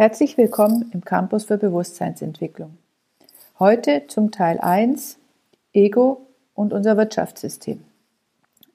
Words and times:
Herzlich 0.00 0.38
willkommen 0.38 0.90
im 0.94 1.04
Campus 1.04 1.44
für 1.44 1.58
Bewusstseinsentwicklung. 1.58 2.78
Heute 3.58 4.04
zum 4.08 4.30
Teil 4.30 4.58
1 4.58 5.18
Ego 5.74 6.26
und 6.54 6.72
unser 6.72 6.96
Wirtschaftssystem. 6.96 7.84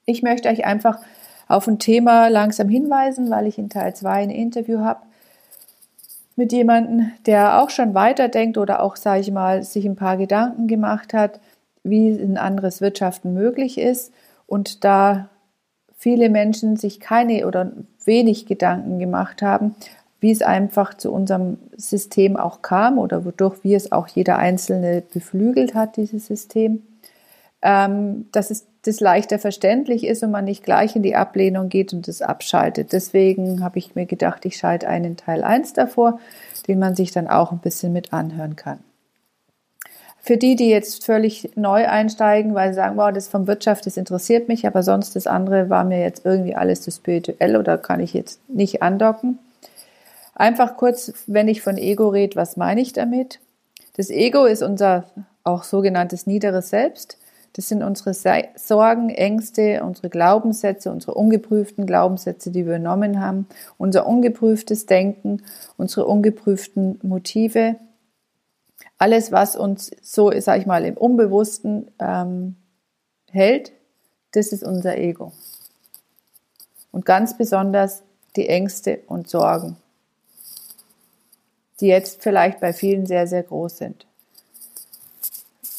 Ich 0.04 0.22
möchte 0.22 0.48
euch 0.48 0.64
einfach 0.64 1.00
auf 1.48 1.66
ein 1.66 1.80
Thema 1.80 2.28
langsam 2.28 2.68
hinweisen, 2.68 3.28
weil 3.28 3.48
ich 3.48 3.58
in 3.58 3.68
Teil 3.68 3.92
2 3.92 4.08
ein 4.22 4.30
Interview 4.30 4.78
habe 4.78 5.00
mit 6.36 6.52
jemandem, 6.52 7.10
der 7.26 7.60
auch 7.60 7.70
schon 7.70 7.92
weiterdenkt 7.92 8.56
oder 8.56 8.80
auch, 8.80 8.94
sage 8.94 9.22
ich 9.22 9.32
mal, 9.32 9.64
sich 9.64 9.84
ein 9.84 9.96
paar 9.96 10.18
Gedanken 10.18 10.68
gemacht 10.68 11.12
hat, 11.12 11.40
wie 11.82 12.08
ein 12.08 12.38
anderes 12.38 12.80
Wirtschaften 12.80 13.34
möglich 13.34 13.78
ist. 13.78 14.14
Und 14.46 14.84
da 14.84 15.28
viele 15.98 16.30
Menschen 16.30 16.76
sich 16.76 17.00
keine 17.00 17.48
oder 17.48 17.72
wenig 18.04 18.46
Gedanken 18.46 19.00
gemacht 19.00 19.42
haben, 19.42 19.74
wie 20.26 20.32
es 20.32 20.42
einfach 20.42 20.94
zu 20.94 21.12
unserem 21.12 21.56
System 21.76 22.36
auch 22.36 22.60
kam 22.60 22.98
oder 22.98 23.24
wodurch 23.24 23.62
wie 23.62 23.76
es 23.76 23.92
auch 23.92 24.08
jeder 24.08 24.38
Einzelne 24.38 25.00
beflügelt 25.14 25.76
hat, 25.76 25.96
dieses 25.96 26.26
System, 26.26 26.82
ähm, 27.62 28.26
dass 28.32 28.50
es 28.50 28.66
das 28.82 28.98
leichter 28.98 29.38
verständlich 29.38 30.04
ist 30.04 30.24
und 30.24 30.32
man 30.32 30.44
nicht 30.44 30.64
gleich 30.64 30.96
in 30.96 31.04
die 31.04 31.14
Ablehnung 31.14 31.68
geht 31.68 31.92
und 31.92 32.08
das 32.08 32.22
abschaltet. 32.22 32.92
Deswegen 32.92 33.62
habe 33.62 33.78
ich 33.78 33.94
mir 33.94 34.06
gedacht, 34.06 34.44
ich 34.44 34.56
schalte 34.56 34.88
einen 34.88 35.16
Teil 35.16 35.44
1 35.44 35.74
davor, 35.74 36.18
den 36.66 36.80
man 36.80 36.96
sich 36.96 37.12
dann 37.12 37.28
auch 37.28 37.52
ein 37.52 37.58
bisschen 37.58 37.92
mit 37.92 38.12
anhören 38.12 38.56
kann. 38.56 38.80
Für 40.20 40.36
die, 40.36 40.56
die 40.56 40.70
jetzt 40.70 41.04
völlig 41.04 41.50
neu 41.54 41.86
einsteigen, 41.86 42.52
weil 42.56 42.70
sie 42.70 42.74
sagen, 42.74 42.96
wow, 42.96 43.12
das 43.12 43.28
vom 43.28 43.46
Wirtschaft, 43.46 43.86
das 43.86 43.96
interessiert 43.96 44.48
mich, 44.48 44.66
aber 44.66 44.82
sonst 44.82 45.14
das 45.14 45.28
andere 45.28 45.70
war 45.70 45.84
mir 45.84 46.00
jetzt 46.00 46.26
irgendwie 46.26 46.56
alles 46.56 46.82
zu 46.82 46.90
spirituell 46.90 47.56
oder 47.56 47.78
kann 47.78 48.00
ich 48.00 48.12
jetzt 48.12 48.40
nicht 48.48 48.82
andocken. 48.82 49.38
Einfach 50.36 50.76
kurz, 50.76 51.12
wenn 51.26 51.48
ich 51.48 51.62
von 51.62 51.78
Ego 51.78 52.10
rede, 52.10 52.36
was 52.36 52.58
meine 52.58 52.82
ich 52.82 52.92
damit? 52.92 53.40
Das 53.96 54.10
Ego 54.10 54.44
ist 54.44 54.62
unser 54.62 55.04
auch 55.44 55.64
sogenanntes 55.64 56.26
niederes 56.26 56.68
Selbst. 56.68 57.16
Das 57.54 57.68
sind 57.68 57.82
unsere 57.82 58.12
Sorgen, 58.12 59.08
Ängste, 59.08 59.82
unsere 59.82 60.10
Glaubenssätze, 60.10 60.92
unsere 60.92 61.14
ungeprüften 61.14 61.86
Glaubenssätze, 61.86 62.50
die 62.50 62.66
wir 62.66 62.76
übernommen 62.76 63.18
haben, 63.18 63.46
unser 63.78 64.06
ungeprüftes 64.06 64.84
Denken, 64.84 65.42
unsere 65.78 66.04
ungeprüften 66.04 67.00
Motive, 67.02 67.76
alles, 68.98 69.32
was 69.32 69.56
uns 69.56 69.90
so, 70.02 70.30
sag 70.38 70.60
ich 70.60 70.66
mal, 70.66 70.84
im 70.84 70.98
Unbewussten 70.98 71.90
ähm, 71.98 72.56
hält, 73.30 73.72
das 74.32 74.48
ist 74.48 74.62
unser 74.62 74.98
Ego. 74.98 75.32
Und 76.92 77.06
ganz 77.06 77.38
besonders 77.38 78.02
die 78.36 78.50
Ängste 78.50 79.00
und 79.06 79.30
Sorgen, 79.30 79.78
die 81.80 81.86
jetzt 81.86 82.22
vielleicht 82.22 82.60
bei 82.60 82.72
vielen 82.72 83.06
sehr, 83.06 83.26
sehr 83.26 83.42
groß 83.42 83.78
sind. 83.78 84.06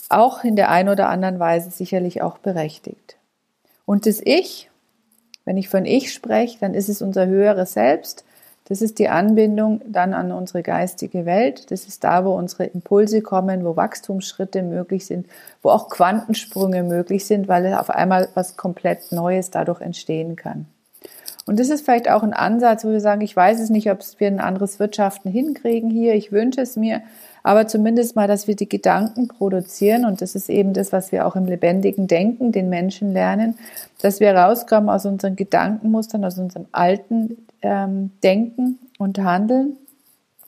Auch 0.09 0.43
in 0.43 0.55
der 0.55 0.69
einen 0.69 0.89
oder 0.89 1.09
anderen 1.09 1.39
Weise 1.39 1.69
sicherlich 1.69 2.21
auch 2.21 2.37
berechtigt. 2.37 3.17
Und 3.85 4.05
das 4.05 4.21
Ich, 4.23 4.69
wenn 5.45 5.57
ich 5.57 5.69
von 5.69 5.85
Ich 5.85 6.13
spreche, 6.13 6.59
dann 6.59 6.73
ist 6.73 6.89
es 6.89 7.01
unser 7.01 7.27
höheres 7.27 7.73
Selbst, 7.73 8.23
das 8.69 8.81
ist 8.81 8.99
die 8.99 9.07
Anbindung 9.07 9.81
dann 9.87 10.13
an 10.13 10.33
unsere 10.33 10.61
geistige 10.61 11.25
Welt. 11.25 11.71
Das 11.71 11.85
ist 11.87 12.03
da, 12.03 12.25
wo 12.25 12.35
unsere 12.35 12.65
Impulse 12.65 13.21
kommen, 13.21 13.63
wo 13.63 13.77
Wachstumsschritte 13.77 14.61
möglich 14.61 15.05
sind, 15.05 15.25
wo 15.61 15.69
auch 15.69 15.89
Quantensprünge 15.89 16.83
möglich 16.83 17.25
sind, 17.25 17.47
weil 17.47 17.73
auf 17.75 17.89
einmal 17.89 18.27
was 18.33 18.57
komplett 18.57 19.13
Neues 19.13 19.51
dadurch 19.51 19.79
entstehen 19.79 20.35
kann. 20.35 20.65
Und 21.47 21.61
das 21.61 21.69
ist 21.69 21.85
vielleicht 21.85 22.09
auch 22.09 22.23
ein 22.23 22.33
Ansatz, 22.33 22.83
wo 22.83 22.89
wir 22.89 22.99
sagen, 22.99 23.21
ich 23.21 23.33
weiß 23.33 23.61
es 23.61 23.69
nicht, 23.69 23.89
ob 23.89 23.99
wir 24.17 24.27
ein 24.27 24.41
anderes 24.41 24.79
Wirtschaften 24.79 25.31
hinkriegen 25.31 25.89
hier. 25.89 26.13
Ich 26.13 26.33
wünsche 26.33 26.59
es 26.59 26.75
mir, 26.75 27.01
aber 27.41 27.67
zumindest 27.67 28.17
mal, 28.17 28.27
dass 28.27 28.47
wir 28.47 28.57
die 28.57 28.67
Gedanken 28.67 29.29
produzieren. 29.29 30.03
Und 30.03 30.21
das 30.21 30.35
ist 30.35 30.49
eben 30.49 30.73
das, 30.73 30.91
was 30.91 31.13
wir 31.13 31.25
auch 31.25 31.37
im 31.37 31.45
lebendigen 31.45 32.07
Denken 32.07 32.51
den 32.51 32.67
Menschen 32.67 33.13
lernen, 33.13 33.57
dass 34.01 34.19
wir 34.19 34.35
rauskommen 34.35 34.89
aus 34.89 35.05
unseren 35.05 35.37
Gedankenmustern, 35.37 36.25
aus 36.25 36.37
unserem 36.37 36.65
alten 36.73 37.47
ähm, 37.61 38.11
denken 38.21 38.77
und 38.99 39.17
handeln, 39.19 39.77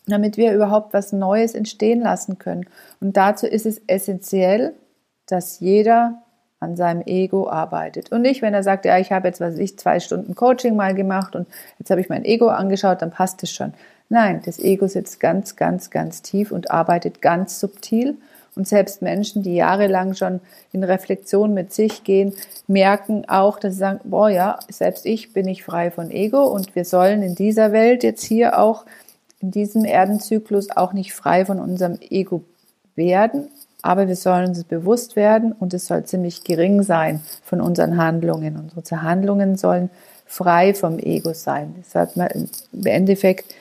damit 0.06 0.36
wir 0.36 0.54
überhaupt 0.54 0.94
was 0.94 1.14
Neues 1.14 1.56
entstehen 1.56 2.02
lassen 2.02 2.40
können. 2.40 2.66
Und 3.00 3.16
dazu 3.16 3.48
ist 3.48 3.66
es 3.66 3.82
essentiell, 3.88 4.74
dass 5.28 5.62
jeder 5.62 6.22
an 6.60 6.76
seinem 6.76 7.02
Ego 7.06 7.50
arbeitet. 7.50 8.12
Und 8.12 8.22
nicht, 8.22 8.42
wenn 8.42 8.54
er 8.54 8.64
sagt, 8.64 8.86
ja, 8.86 8.98
ich 8.98 9.12
habe 9.12 9.28
jetzt, 9.28 9.40
was 9.40 9.58
ich, 9.58 9.78
zwei 9.78 10.00
Stunden 10.00 10.36
Coaching 10.36 10.76
mal 10.76 10.94
gemacht 10.94 11.36
und 11.36 11.48
jetzt 11.78 11.90
habe 11.90 12.02
ich 12.02 12.10
mein 12.10 12.26
Ego 12.26 12.48
angeschaut, 12.48 13.02
dann 13.02 13.12
passt 13.12 13.42
es 13.44 13.52
schon. 13.52 13.74
Nein, 14.10 14.42
das 14.46 14.60
Ego 14.60 14.88
sitzt 14.88 15.20
ganz, 15.20 15.56
ganz, 15.56 15.90
ganz 15.90 16.22
tief 16.22 16.52
und 16.52 16.72
arbeitet 16.72 17.22
ganz 17.22 17.60
subtil 17.60 18.18
und 18.56 18.68
selbst 18.68 19.02
Menschen, 19.02 19.44
die 19.44 19.56
jahrelang 19.56 20.16
schon 20.16 20.42
in 20.74 20.84
Reflexion 20.84 21.54
mit 21.54 21.72
sich 21.72 22.04
gehen, 22.04 22.34
merken 22.68 23.24
auch, 23.30 23.60
dass 23.60 23.74
sie 23.74 23.80
sagen, 23.80 24.02
boah 24.04 24.30
ja, 24.30 24.60
selbst 24.70 25.06
ich 25.06 25.32
bin 25.32 25.46
nicht 25.46 25.64
frei 25.64 25.92
von 25.92 26.12
Ego 26.12 26.44
und 26.44 26.76
wir 26.76 26.84
sollen 26.84 27.22
in 27.22 27.36
dieser 27.36 27.72
Welt 27.72 28.04
jetzt 28.04 28.24
hier 28.24 28.60
auch 28.60 28.86
in 29.40 29.52
diesem 29.52 29.86
Erdenzyklus 29.86 30.76
auch 30.76 30.92
nicht 30.92 31.14
frei 31.14 31.46
von 31.46 31.60
unserem 31.60 32.00
Ego 32.10 32.44
werden, 32.96 33.48
aber 33.82 34.08
wir 34.08 34.16
sollen 34.16 34.50
uns 34.50 34.64
bewusst 34.64 35.16
werden 35.16 35.54
und 35.54 35.74
es 35.74 35.88
soll 35.88 36.04
ziemlich 36.04 36.44
gering 36.44 36.84
sein 36.84 37.22
von 37.44 37.62
unseren 37.62 37.98
Handlungen. 37.98 38.72
Unsere 38.76 39.02
Handlungen 39.02 39.58
sollen 39.58 39.90
frei 40.26 40.74
vom 40.74 41.00
Ego 41.00 41.34
sein. 41.34 41.76
Das 41.78 41.92
sollte 41.94 42.20
man 42.20 42.50
im 42.74 42.86
Endeffekt 42.86 43.54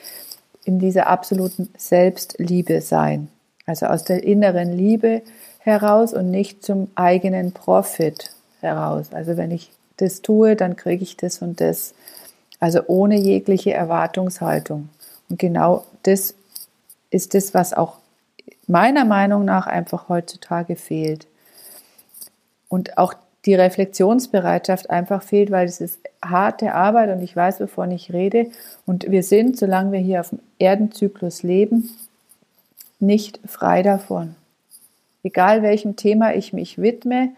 in 0.65 0.79
dieser 0.79 1.07
absoluten 1.07 1.69
Selbstliebe 1.77 2.81
sein. 2.81 3.29
Also 3.65 3.85
aus 3.85 4.03
der 4.03 4.23
inneren 4.23 4.73
Liebe 4.73 5.21
heraus 5.59 6.13
und 6.13 6.31
nicht 6.31 6.63
zum 6.63 6.89
eigenen 6.95 7.53
Profit 7.53 8.31
heraus. 8.61 9.07
Also 9.13 9.37
wenn 9.37 9.51
ich 9.51 9.71
das 9.97 10.21
tue, 10.21 10.55
dann 10.55 10.75
kriege 10.75 11.03
ich 11.03 11.17
das 11.17 11.41
und 11.41 11.61
das. 11.61 11.93
Also 12.59 12.81
ohne 12.87 13.17
jegliche 13.17 13.73
Erwartungshaltung. 13.73 14.89
Und 15.29 15.39
genau 15.39 15.85
das 16.03 16.33
ist 17.09 17.33
das, 17.33 17.53
was 17.53 17.73
auch 17.73 17.97
meiner 18.67 19.05
Meinung 19.05 19.45
nach 19.45 19.67
einfach 19.67 20.09
heutzutage 20.09 20.75
fehlt. 20.75 21.27
Und 22.67 22.97
auch 22.97 23.13
die 23.45 23.55
Reflexionsbereitschaft 23.55 24.89
einfach 24.89 25.23
fehlt, 25.23 25.49
weil 25.51 25.67
es 25.67 25.81
ist 25.81 25.99
harte 26.23 26.73
Arbeit 26.73 27.09
und 27.15 27.23
ich 27.23 27.35
weiß, 27.35 27.59
wovon 27.61 27.91
ich 27.91 28.13
rede. 28.13 28.47
Und 28.85 29.09
wir 29.09 29.23
sind, 29.23 29.57
solange 29.57 29.91
wir 29.91 29.99
hier 29.99 30.19
auf 30.19 30.29
dem 30.29 30.39
Erdenzyklus 30.59 31.43
leben, 31.43 31.89
nicht 32.99 33.39
frei 33.45 33.81
davon. 33.81 34.35
Egal 35.23 35.63
welchem 35.63 35.95
Thema 35.95 36.33
ich 36.35 36.53
mich 36.53 36.77
widme, 36.77 37.31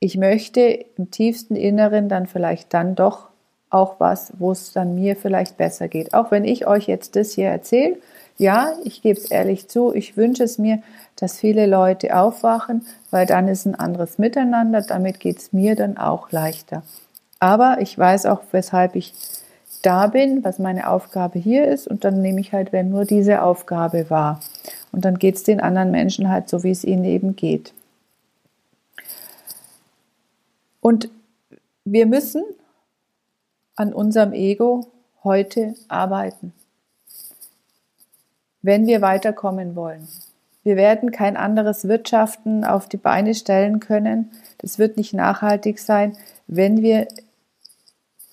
ich 0.00 0.16
möchte 0.16 0.60
im 0.96 1.10
tiefsten 1.10 1.56
Inneren 1.56 2.08
dann 2.08 2.26
vielleicht 2.26 2.72
dann 2.72 2.94
doch 2.94 3.28
auch 3.70 3.98
was, 3.98 4.32
wo 4.38 4.52
es 4.52 4.72
dann 4.72 4.94
mir 4.94 5.16
vielleicht 5.16 5.56
besser 5.56 5.88
geht. 5.88 6.14
Auch 6.14 6.30
wenn 6.30 6.44
ich 6.44 6.66
euch 6.66 6.86
jetzt 6.86 7.16
das 7.16 7.32
hier 7.32 7.48
erzähle, 7.48 7.96
ja, 8.38 8.72
ich 8.84 9.02
gebe 9.02 9.18
es 9.18 9.30
ehrlich 9.30 9.68
zu, 9.68 9.92
ich 9.92 10.16
wünsche 10.16 10.44
es 10.44 10.58
mir, 10.58 10.80
dass 11.16 11.40
viele 11.40 11.66
Leute 11.66 12.16
aufwachen, 12.16 12.86
weil 13.10 13.26
dann 13.26 13.48
ist 13.48 13.66
ein 13.66 13.74
anderes 13.74 14.18
Miteinander, 14.18 14.80
damit 14.80 15.18
geht 15.18 15.38
es 15.38 15.52
mir 15.52 15.74
dann 15.74 15.98
auch 15.98 16.30
leichter. 16.30 16.82
Aber 17.40 17.78
ich 17.80 17.98
weiß 17.98 18.26
auch, 18.26 18.40
weshalb 18.52 18.94
ich 18.94 19.12
da 19.82 20.06
bin, 20.06 20.44
was 20.44 20.58
meine 20.58 20.88
Aufgabe 20.88 21.38
hier 21.38 21.66
ist 21.66 21.88
und 21.88 22.04
dann 22.04 22.22
nehme 22.22 22.40
ich 22.40 22.52
halt, 22.52 22.72
wenn 22.72 22.90
nur 22.90 23.04
diese 23.04 23.42
Aufgabe 23.42 24.08
war. 24.08 24.40
Und 24.92 25.04
dann 25.04 25.18
geht 25.18 25.36
es 25.36 25.42
den 25.42 25.60
anderen 25.60 25.90
Menschen 25.90 26.28
halt 26.28 26.48
so, 26.48 26.62
wie 26.62 26.70
es 26.70 26.84
ihnen 26.84 27.04
eben 27.04 27.36
geht. 27.36 27.72
Und 30.80 31.10
wir 31.84 32.06
müssen 32.06 32.44
an 33.76 33.92
unserem 33.92 34.32
Ego 34.32 34.86
heute 35.24 35.74
arbeiten, 35.88 36.52
wenn 38.62 38.86
wir 38.86 39.00
weiterkommen 39.00 39.76
wollen. 39.76 40.06
Wir 40.64 40.76
werden 40.76 41.12
kein 41.12 41.36
anderes 41.36 41.88
Wirtschaften 41.88 42.64
auf 42.64 42.88
die 42.88 42.96
Beine 42.96 43.34
stellen 43.34 43.80
können. 43.80 44.30
Das 44.58 44.78
wird 44.78 44.96
nicht 44.96 45.14
nachhaltig 45.14 45.78
sein, 45.78 46.16
wenn 46.46 46.82
wir 46.82 47.06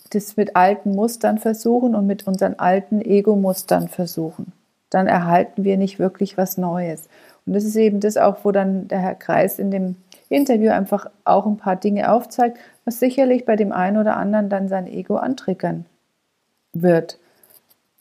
das 0.09 0.37
mit 0.37 0.55
alten 0.55 0.91
Mustern 0.91 1.37
versuchen 1.37 1.95
und 1.95 2.07
mit 2.07 2.27
unseren 2.27 2.55
alten 2.55 3.01
Ego-Mustern 3.01 3.87
versuchen. 3.87 4.51
Dann 4.89 5.07
erhalten 5.07 5.63
wir 5.63 5.77
nicht 5.77 5.99
wirklich 5.99 6.37
was 6.37 6.57
Neues. 6.57 7.07
Und 7.45 7.53
das 7.53 7.63
ist 7.63 7.75
eben 7.75 7.99
das 7.99 8.17
auch, 8.17 8.37
wo 8.43 8.51
dann 8.51 8.87
der 8.87 8.99
Herr 8.99 9.15
Kreis 9.15 9.59
in 9.59 9.71
dem 9.71 9.95
Interview 10.29 10.71
einfach 10.71 11.09
auch 11.23 11.45
ein 11.45 11.57
paar 11.57 11.75
Dinge 11.75 12.11
aufzeigt, 12.11 12.57
was 12.85 12.99
sicherlich 12.99 13.45
bei 13.45 13.55
dem 13.55 13.71
einen 13.71 13.97
oder 13.97 14.17
anderen 14.17 14.49
dann 14.49 14.67
sein 14.67 14.87
Ego 14.87 15.17
antriggern 15.17 15.85
wird. 16.73 17.17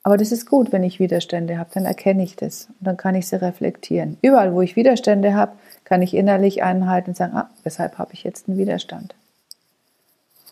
Aber 0.07 0.19
das 0.19 0.33
ist 0.33 0.47
gut, 0.47 0.71
wenn 0.71 0.83
ich 0.83 1.01
Widerstände 1.01 1.59
habe, 1.59 1.71
dann 1.73 1.87
erkenne 1.87 2.23
ich 2.23 2.37
das 2.37 2.69
und 2.79 2.87
dann 2.87 2.99
kann 2.99 3.15
ich 3.15 3.27
sie 3.27 3.41
reflektieren. 3.41 4.19
Überall, 4.21 4.53
wo 4.55 4.61
ich 4.61 4.77
Widerstände 4.77 5.35
habe, 5.35 5.53
kann 5.85 6.03
ich 6.03 6.13
innerlich 6.13 6.63
einhalten 6.63 7.11
und 7.11 7.17
sagen, 7.17 7.35
ah, 7.35 7.51
weshalb 7.63 7.97
habe 7.97 8.13
ich 8.13 8.23
jetzt 8.23 8.47
einen 8.47 8.59
Widerstand? 8.59 9.15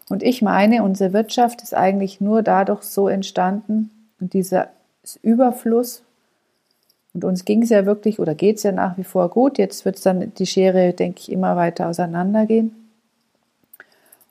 Und 0.08 0.22
ich 0.22 0.40
meine, 0.40 0.82
unsere 0.82 1.12
Wirtschaft 1.12 1.62
ist 1.62 1.75
eigentlich 1.75 2.20
nur 2.20 2.43
dadurch 2.43 2.82
so 2.82 3.08
entstanden 3.08 3.90
und 4.20 4.32
dieser 4.32 4.70
Überfluss. 5.22 6.02
Und 7.12 7.25
uns 7.25 7.44
ging 7.44 7.62
es 7.62 7.69
ja 7.69 7.84
wirklich 7.84 8.19
oder 8.19 8.34
geht 8.34 8.56
es 8.56 8.62
ja 8.62 8.72
nach 8.72 8.96
wie 8.96 9.04
vor 9.04 9.28
gut. 9.28 9.58
Jetzt 9.58 9.84
wird 9.84 9.96
es 9.96 10.02
dann 10.02 10.32
die 10.34 10.46
Schere, 10.46 10.94
denke 10.94 11.20
ich, 11.20 11.31
immer 11.31 11.56
weiter 11.56 11.88
auseinandergehen. 11.88 12.75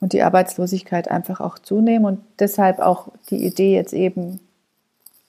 Und 0.00 0.14
die 0.14 0.22
Arbeitslosigkeit 0.22 1.08
einfach 1.08 1.40
auch 1.40 1.60
zunehmen. 1.60 2.06
Und 2.06 2.20
deshalb 2.40 2.80
auch 2.80 3.08
die 3.30 3.46
Idee, 3.46 3.76
jetzt 3.76 3.92
eben 3.92 4.40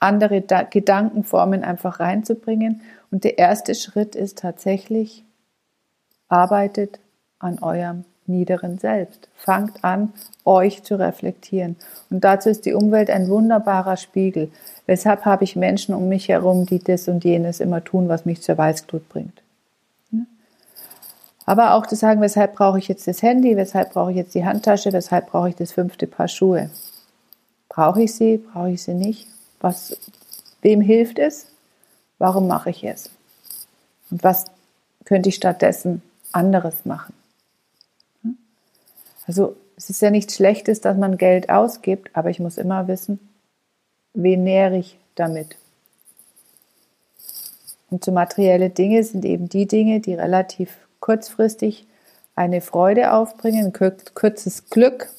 andere 0.04 0.42
Gedankenformen 0.42 1.64
einfach 1.64 2.00
reinzubringen. 2.00 2.82
Und 3.12 3.24
der 3.24 3.38
erste 3.38 3.74
Schritt 3.76 4.16
ist 4.16 4.40
tatsächlich, 4.40 5.24
arbeitet 6.30 7.00
an 7.40 7.60
eurem 7.60 8.06
niederen 8.26 8.78
Selbst. 8.78 9.30
Fangt 9.36 9.84
an, 9.84 10.14
euch 10.46 10.84
zu 10.84 10.96
reflektieren. 10.96 11.76
Und 12.10 12.24
dazu 12.24 12.50
ist 12.50 12.66
die 12.66 12.74
Umwelt 12.74 13.10
ein 13.10 13.28
wunderbarer 13.28 13.98
Spiegel. 13.98 14.52
Weshalb 14.86 15.26
habe 15.26 15.44
ich 15.44 15.56
Menschen 15.56 15.94
um 15.94 16.08
mich 16.08 16.30
herum, 16.30 16.66
die 16.66 16.80
das 16.80 17.08
und 17.08 17.24
jenes 17.24 17.60
immer 17.60 17.84
tun, 17.84 18.08
was 18.10 18.26
mich 18.26 18.42
zur 18.42 18.58
Weißglut 18.58 19.08
bringt. 19.10 19.42
Aber 21.46 21.74
auch 21.74 21.86
zu 21.86 21.96
sagen, 21.96 22.22
weshalb 22.22 22.56
brauche 22.56 22.80
ich 22.80 22.88
jetzt 22.88 23.08
das 23.08 23.22
Handy, 23.22 23.58
weshalb 23.58 23.92
brauche 23.92 24.12
ich 24.12 24.18
jetzt 24.18 24.34
die 24.34 24.46
Handtasche, 24.46 24.94
weshalb 24.94 25.30
brauche 25.30 25.50
ich 25.50 25.56
das 25.56 25.74
fünfte 25.74 26.08
Paar 26.08 26.30
Schuhe. 26.30 26.70
Brauche 27.68 28.04
ich 28.04 28.16
sie, 28.16 28.38
brauche 28.38 28.72
ich 28.72 28.84
sie 28.84 28.94
nicht? 28.94 29.33
Was, 29.64 29.96
wem 30.62 30.82
hilft 30.82 31.20
es? 31.20 31.48
Warum 32.18 32.48
mache 32.48 32.70
ich 32.70 32.84
es? 32.84 33.10
Und 34.12 34.22
was 34.22 34.46
könnte 35.06 35.30
ich 35.30 35.36
stattdessen 35.36 36.02
anderes 36.34 36.84
machen? 36.84 37.14
Also 39.26 39.56
es 39.78 39.90
ist 39.90 40.02
ja 40.02 40.10
nichts 40.10 40.36
Schlechtes, 40.36 40.82
dass 40.82 40.98
man 40.98 41.18
Geld 41.18 41.50
ausgibt, 41.50 42.10
aber 42.14 42.30
ich 42.30 42.42
muss 42.42 42.58
immer 42.58 42.90
wissen, 42.90 43.20
wen 44.14 44.44
nähere 44.44 44.78
ich 44.78 45.00
damit. 45.16 45.56
Und 47.90 48.04
so 48.04 48.12
materielle 48.12 48.70
Dinge 48.70 49.02
sind 49.06 49.24
eben 49.24 49.48
die 49.48 49.66
Dinge, 49.66 50.02
die 50.02 50.14
relativ 50.14 50.76
kurzfristig 51.00 51.88
eine 52.36 52.60
Freude 52.60 53.14
aufbringen, 53.14 53.68
ein 53.74 53.96
kurzes 54.14 54.70
Glück. 54.70 55.10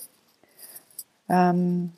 Ähm, 1.30 1.92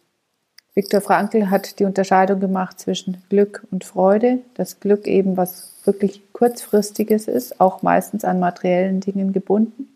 Viktor 0.76 1.00
Frankl 1.00 1.48
hat 1.48 1.78
die 1.78 1.86
Unterscheidung 1.86 2.38
gemacht 2.38 2.78
zwischen 2.78 3.16
Glück 3.30 3.66
und 3.70 3.82
Freude. 3.82 4.40
Das 4.54 4.78
Glück 4.78 5.06
eben 5.06 5.38
was 5.38 5.72
wirklich 5.86 6.20
kurzfristiges 6.34 7.28
ist, 7.28 7.62
auch 7.62 7.80
meistens 7.80 8.26
an 8.26 8.38
materiellen 8.38 9.00
Dingen 9.00 9.32
gebunden. 9.32 9.88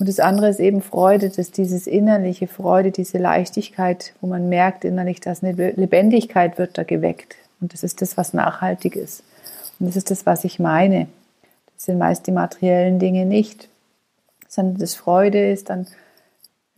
Und 0.00 0.08
das 0.08 0.18
andere 0.18 0.48
ist 0.48 0.58
eben 0.58 0.82
Freude, 0.82 1.30
dass 1.30 1.52
dieses 1.52 1.86
innerliche 1.86 2.48
Freude, 2.48 2.90
diese 2.90 3.18
Leichtigkeit, 3.18 4.14
wo 4.20 4.26
man 4.26 4.48
merkt 4.48 4.84
innerlich, 4.84 5.20
dass 5.20 5.44
eine 5.44 5.52
Lebendigkeit 5.52 6.58
wird 6.58 6.76
da 6.76 6.82
geweckt. 6.82 7.36
Und 7.60 7.72
das 7.72 7.84
ist 7.84 8.02
das, 8.02 8.16
was 8.16 8.34
nachhaltig 8.34 8.96
ist. 8.96 9.22
Und 9.78 9.86
das 9.86 9.94
ist 9.94 10.10
das, 10.10 10.26
was 10.26 10.42
ich 10.42 10.58
meine. 10.58 11.06
Das 11.72 11.84
sind 11.84 11.98
meist 11.98 12.26
die 12.26 12.32
materiellen 12.32 12.98
Dinge 12.98 13.24
nicht, 13.24 13.68
sondern 14.48 14.78
das 14.78 14.96
Freude 14.96 15.52
ist 15.52 15.70
dann 15.70 15.86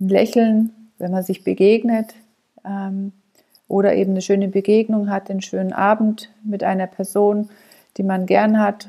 ein 0.00 0.08
Lächeln, 0.10 0.70
wenn 0.98 1.12
man 1.12 1.22
sich 1.22 1.44
begegnet 1.44 2.14
ähm, 2.68 3.12
oder 3.68 3.94
eben 3.94 4.12
eine 4.12 4.22
schöne 4.22 4.48
Begegnung 4.48 5.10
hat, 5.10 5.30
einen 5.30 5.42
schönen 5.42 5.72
Abend 5.72 6.30
mit 6.42 6.62
einer 6.64 6.86
Person, 6.86 7.50
die 7.96 8.02
man 8.02 8.26
gern 8.26 8.60
hat 8.60 8.88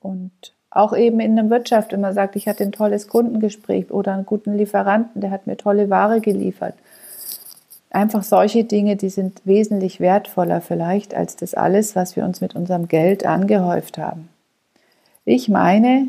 und 0.00 0.30
auch 0.70 0.96
eben 0.96 1.20
in 1.20 1.36
der 1.36 1.48
Wirtschaft, 1.50 1.96
man 1.96 2.14
sagt, 2.14 2.36
ich 2.36 2.48
hatte 2.48 2.64
ein 2.64 2.72
tolles 2.72 3.06
Kundengespräch 3.06 3.90
oder 3.90 4.12
einen 4.12 4.26
guten 4.26 4.54
Lieferanten, 4.54 5.20
der 5.20 5.30
hat 5.30 5.46
mir 5.46 5.56
tolle 5.56 5.88
Ware 5.88 6.20
geliefert. 6.20 6.74
Einfach 7.90 8.24
solche 8.24 8.64
Dinge, 8.64 8.96
die 8.96 9.08
sind 9.08 9.40
wesentlich 9.44 10.00
wertvoller 10.00 10.60
vielleicht 10.60 11.14
als 11.14 11.36
das 11.36 11.54
alles, 11.54 11.94
was 11.94 12.16
wir 12.16 12.24
uns 12.24 12.40
mit 12.40 12.56
unserem 12.56 12.88
Geld 12.88 13.24
angehäuft 13.24 13.98
haben. 13.98 14.28
Ich 15.24 15.48
meine, 15.48 16.08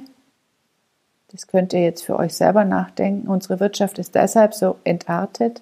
das 1.32 1.46
könnt 1.46 1.74
ihr 1.74 1.84
jetzt 1.84 2.04
für 2.04 2.18
euch 2.18 2.34
selber 2.34 2.66
nachdenken, 2.66 3.28
unsere 3.28 3.60
Wirtschaft 3.60 4.00
ist 4.00 4.16
deshalb 4.16 4.56
so 4.56 4.78
entartet, 4.84 5.62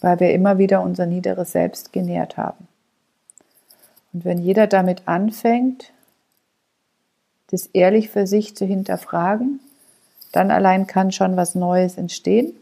weil 0.00 0.20
wir 0.20 0.32
immer 0.32 0.58
wieder 0.58 0.82
unser 0.82 1.06
niederes 1.06 1.52
Selbst 1.52 1.92
genährt 1.92 2.36
haben. 2.36 2.68
Und 4.12 4.24
wenn 4.24 4.38
jeder 4.38 4.66
damit 4.66 5.02
anfängt, 5.06 5.92
das 7.50 7.66
ehrlich 7.66 8.10
für 8.10 8.26
sich 8.26 8.56
zu 8.56 8.64
hinterfragen, 8.64 9.60
dann 10.32 10.50
allein 10.50 10.86
kann 10.86 11.12
schon 11.12 11.36
was 11.36 11.54
Neues 11.54 11.96
entstehen. 11.96 12.54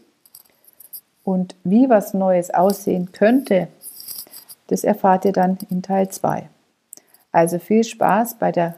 Und 1.23 1.55
wie 1.63 1.89
was 1.89 2.13
Neues 2.13 2.51
aussehen 2.51 3.11
könnte, 3.11 3.67
das 4.67 4.83
erfahrt 4.83 5.25
ihr 5.25 5.33
dann 5.33 5.57
in 5.69 5.83
Teil 5.83 6.09
2. 6.09 6.49
Also 7.31 7.59
viel 7.59 7.83
Spaß 7.83 8.35
bei 8.39 8.51
der 8.51 8.75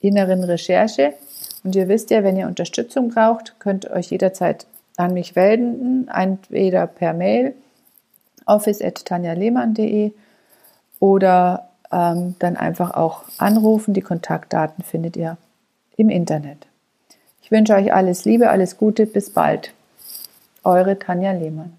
inneren 0.00 0.44
Recherche. 0.44 1.14
Und 1.62 1.74
ihr 1.74 1.88
wisst 1.88 2.10
ja, 2.10 2.22
wenn 2.22 2.36
ihr 2.36 2.46
Unterstützung 2.46 3.10
braucht, 3.10 3.58
könnt 3.58 3.84
ihr 3.84 3.92
euch 3.92 4.10
jederzeit 4.10 4.66
an 4.96 5.12
mich 5.12 5.34
wenden, 5.34 6.08
entweder 6.08 6.86
per 6.86 7.12
Mail 7.12 7.54
office.tanjalehmann.de 8.46 10.12
oder 11.00 11.68
ähm, 11.92 12.34
dann 12.38 12.56
einfach 12.56 12.94
auch 12.94 13.22
anrufen. 13.38 13.94
Die 13.94 14.00
Kontaktdaten 14.00 14.84
findet 14.84 15.16
ihr 15.16 15.36
im 15.96 16.08
Internet. 16.08 16.66
Ich 17.42 17.50
wünsche 17.50 17.74
euch 17.74 17.92
alles 17.92 18.24
Liebe, 18.24 18.50
alles 18.50 18.78
Gute, 18.78 19.06
bis 19.06 19.30
bald. 19.30 19.72
Eure 20.62 20.98
Tanja 20.98 21.32
Lehmann. 21.32 21.78